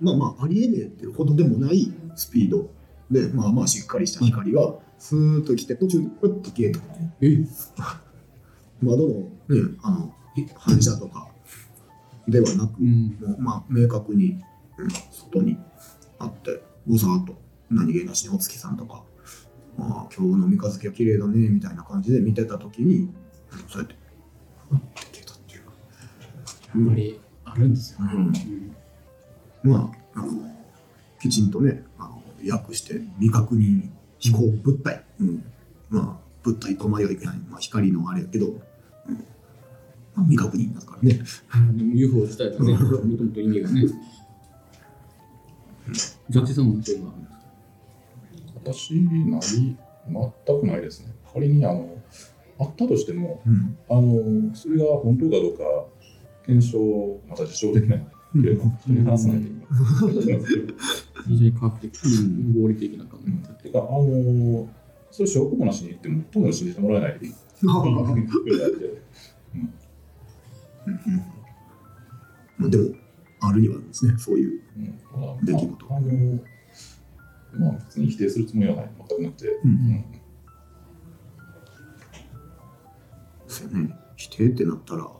[0.00, 2.70] まあまあありえねえっていうほどでもないスピード。
[3.10, 6.80] でまあまあしっかりした光がスーッと来て途中でプッと消えた
[7.20, 7.44] え？
[8.82, 10.14] 窓の,、ね、あの
[10.56, 11.28] 反射とか
[12.26, 13.18] ではなく、うん。
[13.20, 14.40] もうまあ明確に、
[14.78, 15.58] うん外に
[16.18, 17.34] あってぼさーっと
[17.70, 19.02] 何気なしにお月さんとか、
[19.76, 23.10] まあ、今日の三日月が綺麗だねみたいな感じで見てた時に
[23.68, 23.96] そうやって
[24.70, 25.72] ふって消えたっていうか、
[26.74, 27.98] あんまりあるんですよ。
[28.00, 28.32] うん。
[29.64, 29.70] うん。
[29.70, 30.32] まああの
[31.20, 32.22] きちんとねあの
[32.54, 35.44] 訳して未確認飛行物体、うん、
[35.90, 38.54] まあ物体と迷いけない、まあ、光のあれやけど、うん。
[40.14, 41.20] まあ、未確認だからね。
[41.74, 43.86] でも UFO 自体がね、もともと意味がね。
[46.28, 47.12] ジャッジさんもそういうの？
[48.64, 51.14] 私、ない、全くないですね。
[51.32, 52.02] 仮に、あの、
[52.58, 53.78] あったとしても、うん。
[53.88, 55.64] あの、それが本当かどうか、
[56.46, 59.50] 検証、また実証できないけれど、人に話さないとい
[60.26, 60.40] けない。
[61.26, 61.92] 非常に科学的、
[62.56, 63.18] 合理的な考
[63.60, 64.68] えてか、あの、
[65.10, 67.18] それ証拠もなしに言っても、多分信じてもらえない。
[67.18, 67.28] で。
[72.58, 72.94] まあ、でも
[73.40, 73.88] あるにはあるん。
[73.88, 74.60] ですねそういう
[75.42, 76.40] 出来事まあ、あの、
[77.58, 79.48] まあ、別に否定するつもりはない、全くなくて。
[79.64, 79.86] うんうん
[83.72, 85.10] ね否定ってなったら、ね、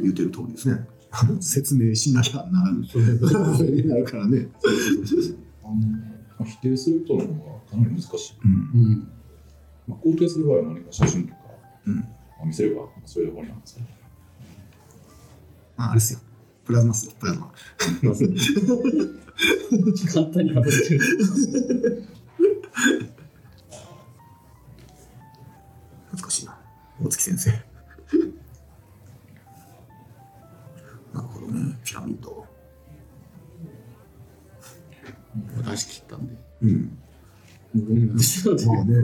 [0.00, 0.86] 言ってる通りですね
[1.40, 4.48] 説明しなきゃならんそうに なるからね
[5.62, 5.74] あの
[6.40, 8.34] まあ、否定するとの方がかなり難しい。
[8.42, 9.12] うんうん。
[9.86, 11.40] まあ、肯定する場合は何か写真とか、
[11.86, 12.04] うんま
[12.42, 13.86] あ、見せれば、そういうところなんですけど。
[15.76, 16.20] まああれですよ
[16.70, 17.50] プラズマっすよプラズマ
[20.12, 22.06] 簡単に外れてる。
[26.12, 26.56] 難しいな。
[27.02, 27.50] 大月先生。
[31.12, 32.46] なるほどね、ピラミッド。
[35.70, 36.82] 出し切ったんで、うん。
[36.82, 36.88] も
[37.74, 38.66] うゴミになってしまって。
[38.66, 38.94] まあね。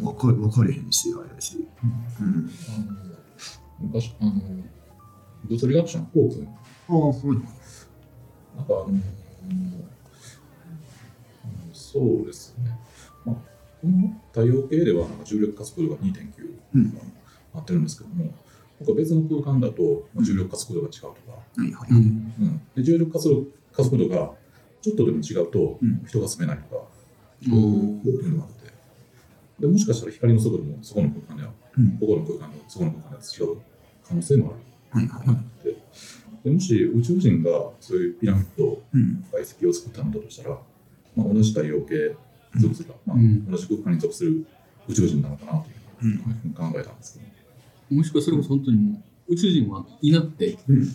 [0.06, 1.64] わか分かれへんし、あれやし。
[2.20, 2.50] うん。
[2.68, 3.16] あの
[3.78, 4.32] 昔あの
[5.46, 7.36] 物理学者のホークンああ、そうい。
[7.36, 7.44] うの。
[8.56, 9.02] なんかあのうん
[11.72, 12.78] そうですね、
[13.24, 16.94] まあ、この太陽系ではなんか重力加速度が2.9うん。
[17.54, 18.34] なってるんですけども、
[18.80, 21.14] 僕は別の空間だとまあ重力加速度が違うとか、
[21.56, 21.90] はいはい。
[21.90, 21.96] うん。
[21.96, 22.60] うん。
[22.74, 24.32] で重力加速加速度が
[24.82, 26.04] ちょっとでも違うとうん。
[26.06, 27.98] 人が住めないとかおー。
[28.00, 28.72] っていうのがあって。
[29.60, 31.90] でもしかしたら光の速度もそこの空間ではうん。
[31.98, 33.60] ここの空間とそこの空間では違う
[34.06, 34.56] 可能性もある
[34.96, 35.28] はいはい。
[35.28, 35.64] はい。
[35.64, 35.76] で
[36.44, 39.24] でもし宇宙人がそういうピラミッドうん。
[39.32, 40.58] 外石を作ったのだとしたら、
[41.16, 42.14] まあ、同じ太陽系
[42.60, 43.50] 属するか、まあうん。
[43.50, 44.46] 同じ空間に属する
[44.88, 46.16] 宇宙人なのかなといううん。
[46.18, 47.24] ふうに考えたんですけ
[47.90, 50.88] ど、もしくはそれこそ本当にもう宇宙人はいなくて、うん。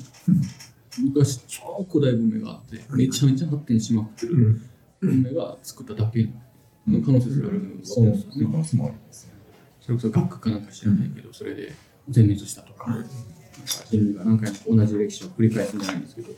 [1.03, 4.33] 昔超古代文明があって、めちゃめちゃ発展しまくってる
[5.01, 5.21] うん。
[5.23, 6.23] 文明が作っただけ
[6.87, 8.23] の可能性すらあるんですよね。
[9.81, 10.61] それこそ学かなん。
[10.65, 11.73] か知らないけど、それで
[12.09, 13.03] 全滅したとか、なん。
[13.03, 13.09] か
[13.65, 16.29] 人類が何回も同じ歴史を繰り返すんじゃないんですけど、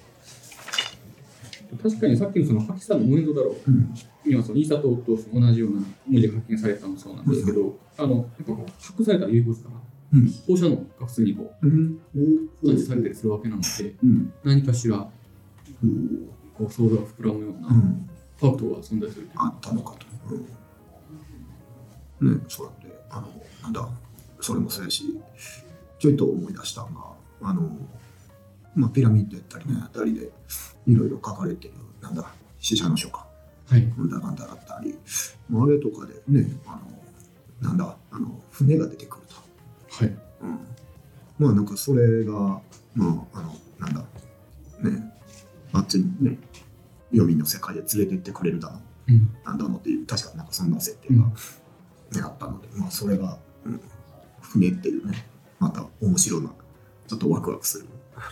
[1.81, 3.93] 確かにさっきのそのパキスタンのムネドだろう、うん。
[4.25, 9.75] 今そのイーサとと同じような文字が発見されたのもそうなんですけど、あの、やっぱこう、隠された有物から、
[10.13, 10.31] うん。
[10.47, 11.99] 放射能が普通にこうん。
[12.15, 14.33] う、感知されたりするわけなので、うん。
[14.43, 15.09] 何かしら、
[15.83, 16.29] うん。
[16.53, 18.09] こう、想像が膨らむようなうん。
[18.37, 20.05] ファクトが存在するあったのかと。
[22.21, 22.33] うん。
[22.35, 23.27] ね、そうやって、あの、
[23.63, 23.89] なんだ、
[24.39, 25.03] それもそうやし、
[25.99, 27.12] ちょいと思い出したのが、
[27.43, 27.69] あの、
[28.75, 30.31] まあ、ピラミッドやったりね、あたりで、
[30.87, 33.27] いろいろ書かれてる、なんだ、死者の書か、
[33.67, 33.85] はい。
[33.97, 34.97] なんだかんだだったり、
[35.49, 36.79] まああれとかでね、あ
[37.61, 39.35] の、なんだ、あの、船が出てくると。
[40.03, 40.17] はい。
[40.41, 40.59] うん。
[41.39, 42.33] まあ、なんかそれが、
[42.95, 44.01] まあ、あの、なんだ、
[44.81, 45.13] ね、
[45.71, 46.37] あっちにね、
[47.11, 49.35] 読みの世界へ連れてってくれるだの、うん。
[49.45, 51.31] なんだのっていう、確かなんかそんな設定が、ね
[52.21, 53.81] あったので、まあ、それが、うん、
[54.41, 55.25] 船っていうね、
[55.59, 56.53] また面白な、
[57.07, 57.85] ちょっとワクワクする、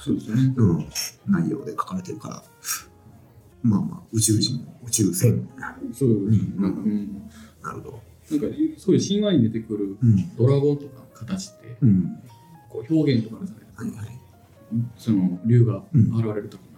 [0.04, 0.54] そうですね。
[0.56, 0.86] うん、
[1.28, 2.44] 内容で書かれてるから、
[3.64, 5.48] まあまあ、宇宙人、宇宙船、
[5.94, 6.54] そうですね。
[6.58, 7.30] なんか、うん。
[7.64, 8.02] なるほど。
[8.32, 10.36] なんか、そういう神話に出てくるうん。
[10.36, 12.18] ドラゴンとかの形って、うん。
[12.70, 14.18] こう表現とかでされてはいはい。
[14.98, 16.70] その竜がうん現れる時の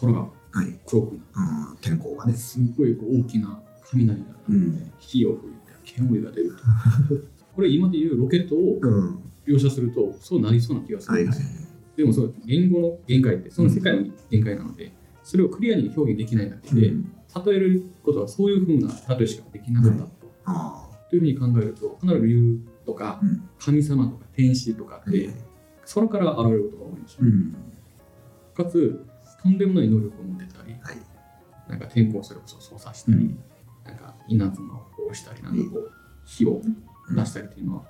[0.00, 0.78] 空がはい。
[0.86, 2.36] 黒くなっうん、天候がてね。
[2.36, 4.92] すごいこう大きな雷がうん。
[5.00, 5.56] 火を吹いて
[5.96, 6.56] 煙が出ると
[7.56, 9.22] これ今でいうロケットをうん。
[9.46, 11.48] 描写するとそうなりそうな気がするんですよ、
[11.96, 14.92] でもそう言語の限界ってその世界の限界なので
[15.22, 17.12] それをクリアに表現できないだけで、うん
[17.44, 20.04] 例えることはそういうふうな例えしかできなかった
[21.10, 23.20] と,、いうふうに考えると必ず竜とかあ。
[23.22, 23.46] うん。
[23.58, 25.28] 神様とか天使とかって
[25.94, 27.56] 空から現れることが多いんですよ、うん。
[28.54, 29.04] かつ
[29.42, 30.96] とんでもない能力を持ってたりはい。
[31.68, 33.38] なんか天候をそれこそ操作したり、うん
[33.84, 35.92] なんか稲妻をこうしたりなんかこう
[36.24, 36.62] 火を
[37.10, 37.84] 出したりっていうのは、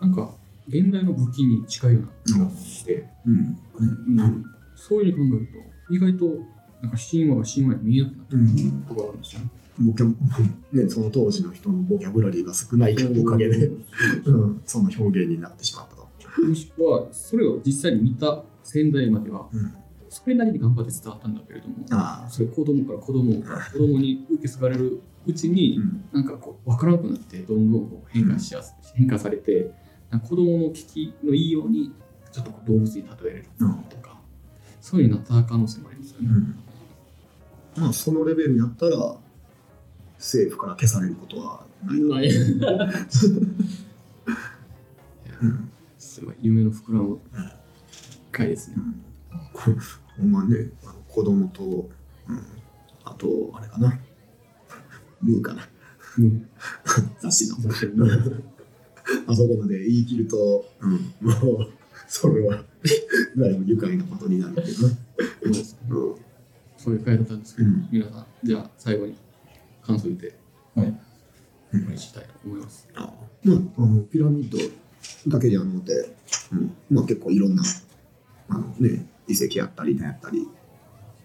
[0.00, 0.30] なんか
[0.68, 3.58] 現代の武器に近いような気がして、うん。
[4.18, 5.46] うんそういうふうに考える
[5.88, 6.26] と意外と
[6.82, 8.82] なんか神話が神話に見えなくなってるうん。
[8.82, 9.50] ところがあるんですよね。
[9.78, 10.14] ボキャ
[10.72, 13.66] ね、その当時の人のボキャブラリーが少ないおかげで、
[14.24, 16.06] うん、その表現になってしまったと。
[16.42, 19.74] もしくはそれを実際に見た先代まではうん。
[20.08, 25.50] それなりに頑張って伝わったんだけれどもあそれ子供から子供から子供に受け継がれるうちあ。
[25.50, 26.04] に、うん。
[26.12, 29.70] なんかこう分からなくなってどんどん変化しやす、変化されて
[30.22, 31.92] 子供の聞きのいいように
[32.32, 34.18] ちょっと動物に例えるうんとか、
[34.80, 36.28] そういうになった可能性もありますよね。
[36.30, 37.82] うん。
[37.82, 39.16] まあ、そのレベルやったら、
[40.16, 42.30] 政府から消されることはない。
[45.98, 47.20] すごい夢の膨らむ
[48.32, 48.76] 回ですね。
[49.52, 49.70] こ
[50.18, 51.62] ほんまね、あの子供と、
[52.28, 52.46] うん、
[53.04, 53.98] あと、あれかな、
[55.22, 55.68] ムーかな、
[56.18, 56.48] うん
[57.20, 57.56] 雑誌の。
[59.28, 61.72] あそこまで言い切ると、うん、もう、
[62.08, 62.56] それは、
[63.36, 64.88] だいぶ愉快なことになるけど
[65.42, 66.16] うん。
[66.76, 67.88] そういう回だったんですけど、うん。
[67.90, 69.16] 皆さんじゃあ最後に
[69.82, 70.34] 感想言って
[70.74, 70.86] はい。
[71.70, 72.88] 終わりにしたいと思います。
[72.94, 73.12] あ
[73.44, 74.58] まあ、あのピラミッド
[75.30, 75.92] だけじゃなくて、
[76.52, 76.76] うん。
[76.90, 77.62] まあ、結構いろんな
[78.48, 80.46] あの、ね、遺跡やったりねやったり、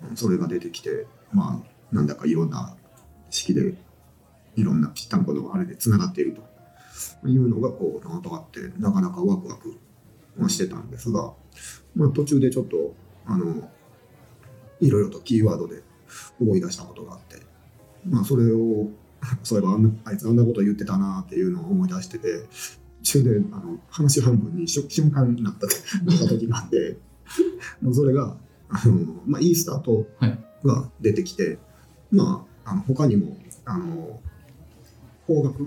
[0.10, 0.15] うん。
[0.15, 2.75] それが出てきて、まあ、なんだかいろんな
[3.32, 3.74] 式で
[4.56, 6.52] いろんなぴったんこのあれでつながっていると。
[7.28, 9.78] いうのがこうなんとかってなかなかワクワク
[10.38, 11.34] はしてたんですが、
[11.96, 13.70] まあ、途中でちょっとあの
[14.80, 15.84] いろいろとキーワードで
[16.39, 17.38] 思い出したことがあって、
[18.08, 18.89] まあそれを
[19.44, 22.28] そういえばあんなあいつあんなこと言ってたなっていうのを思い出してて
[23.04, 25.67] 中であの話半分に瞬間になった
[26.06, 26.98] なった時があって
[27.82, 28.36] もうそれが
[28.70, 30.39] あの、まあ、イースター島はい。
[30.63, 31.58] が出てきて、
[32.12, 34.19] まああの他にもあの
[35.28, 35.65] 方角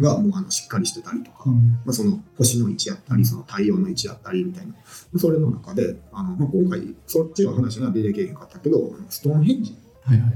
[0.00, 4.74] がもうあのしっかりしてたりとか、まあ、その星の位置やったりその太陽の位置やったりみたいな
[5.18, 10.32] それの中であの、まあ、今回そっちの話が出てけえへんかったけどストーンヘンジ、はいはい。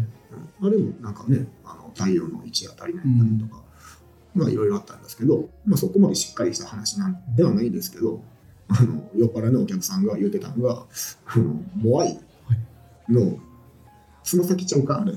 [0.61, 0.68] うん。
[0.68, 3.62] あれもなんかねあの太陽の位置やったりなったりとか、
[4.35, 8.22] まあいろいろあったんですけど、まあ、そこまでしっかりした話なんではないんですけど
[8.68, 10.87] あの酔っ払いのお客さんが言ってたのが
[11.26, 12.18] あのモアイ
[13.09, 13.38] の
[14.22, 15.12] つま先ちゃうかあれ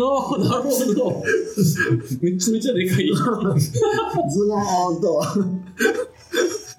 [0.00, 1.22] ああなるほど。
[2.22, 3.06] めちゃめちゃでかい。
[3.14, 3.22] ズ
[4.46, 5.22] ボーンと。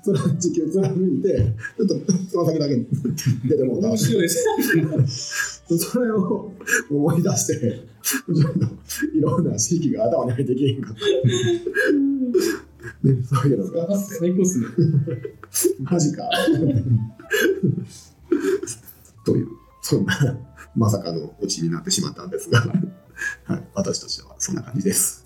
[0.04, 1.30] それ地球貫いて
[1.78, 1.96] ちょっと
[2.30, 2.76] つま先だけ
[3.46, 5.64] 出てもうた面白いです。
[5.78, 6.52] それを
[6.92, 7.86] 思い出して
[9.16, 10.92] いろんな地域が頭に入ってきへんか。
[10.92, 11.02] った、
[13.08, 14.68] ね、そういうのがあって最高っすね。
[15.84, 16.30] マジか。
[19.26, 19.48] という
[19.82, 20.38] そんな
[20.76, 22.60] まさかのオチになってしまったんですが、
[23.46, 25.26] はい、私としてはそんな感じです。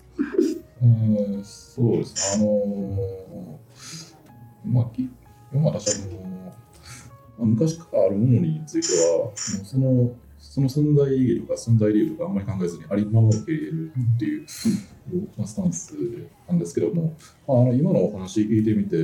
[0.82, 4.08] うんそうですあのー
[4.64, 5.08] まあき
[5.52, 6.52] 私はあのーま
[7.40, 9.34] あ昔からあるものについてはもう
[9.64, 14.46] そのその存在意義とか存在理由とかあんまり考えずにありまま受け入れるっていう、
[15.36, 15.94] まあ、スタンス
[16.48, 18.96] なんですけども、まあ、あの今のお話聞いてみて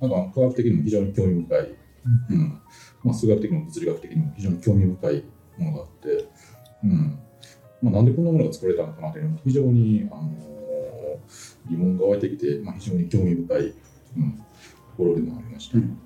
[0.00, 1.74] なんか科学的にも非常に興味深い、
[2.30, 2.60] うん。
[3.02, 5.24] まあ、数学的にも物理学的にも非常に興味深い
[5.60, 6.28] ものがあって、
[6.84, 7.18] うん。
[7.82, 10.50] まあ、なんでこんなものが作られたのかなというのも非常に、あのー
[11.68, 14.42] 疑問が湧いてきて、まあ、非常に興味深い、うん、と
[14.96, 15.78] ころでもありました。
[15.78, 15.98] うん。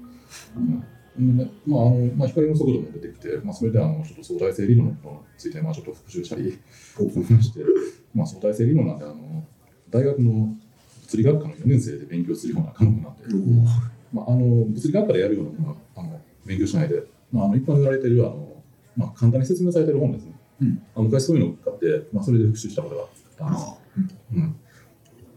[1.18, 1.38] うん。
[1.66, 4.96] まああのまあ、光の速度も出てきて、まあ、それであのちょっと相対性理論に
[5.38, 7.60] ついて、まあ、ちょっと復習したりして、
[8.14, 9.46] まあ、相対性理論なんてあの
[9.90, 10.32] 大学の
[11.02, 13.26] 物理学科の4年生で勉強するような科目なんで、
[14.12, 18.43] まあ、あの物理学科でやるようなものはあの勉強しないで、まあ、あの一般で言われているあの、
[18.96, 20.82] まあ、簡単に説明されている本ですね、うん。
[20.94, 23.48] あの昔そういうのを買って、まあ、それで復習したことがあった。
[23.48, 23.62] んです。
[23.62, 23.78] あ
[24.34, 24.56] うん。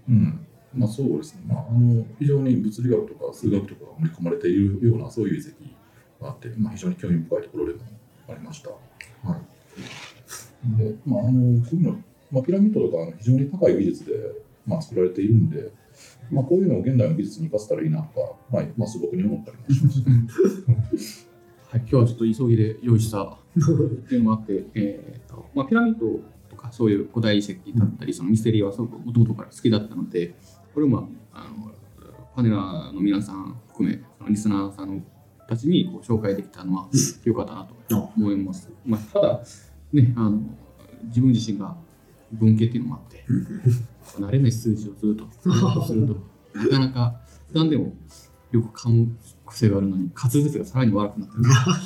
[0.09, 0.47] うん。
[0.75, 7.79] まあ、そうですね、まあ、あの非常に物理学とか数学とかが盛り込まれているようなそういう遺跡があって、まあ、非常に興味深いところでも
[8.29, 8.69] ありました。
[8.69, 10.77] はい。
[10.77, 14.13] でまあ、あのこういうの、まあ、ピラミッドとか非常に高い技術で、
[14.65, 15.71] まあ、作られているんで、
[16.29, 20.01] まあ、こういうのを現代の技術に生かせたらいいなとか、はいまあ、素朴に思ったりもします。
[20.01, 21.26] はい、
[21.79, 23.37] 今日はちょっと急ぎで用意した っ
[24.07, 30.35] ていうのもあって、えーとまあ、ピラミッドとかそういう古代遺跡だったり、そのミステリーはすごくもともとから好きだったので、
[30.73, 31.71] これを、まあ、あの
[32.35, 35.03] パネラーの皆さん含め、そのリスナーさん
[35.47, 36.89] たちにこう紹介できたのは
[37.23, 38.69] 良かったなと思います。
[38.85, 39.41] まあ、ただ、
[39.93, 40.41] ね、あの
[41.05, 41.75] 自分自身が
[42.31, 43.25] 文系っていうのもあって、
[44.19, 45.27] 慣れない数字をずっと
[45.85, 46.15] すると、
[46.53, 47.93] なかなか普段でも
[48.51, 51.43] よく噛む癖があるのに、滑舌がさらに悪くなってる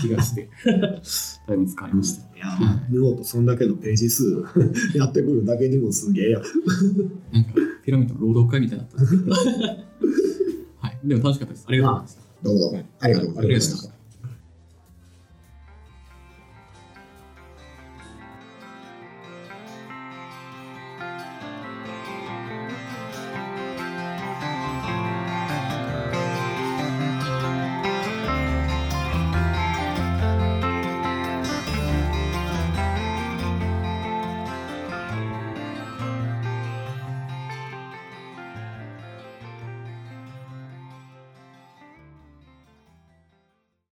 [0.09, 2.37] 気がして、 だいぶ疲れました。
[2.37, 4.43] いやー見事そんだけのページ数
[4.95, 6.41] やってくるだけにもすげえや
[7.31, 7.51] なんか、
[7.83, 10.99] ピラミッドの朗読会みたいだったんですけどはい。
[11.03, 11.65] でも楽しかったです。
[11.67, 12.21] ありがとうございました。
[12.43, 14.00] どうもどうもありがとうございました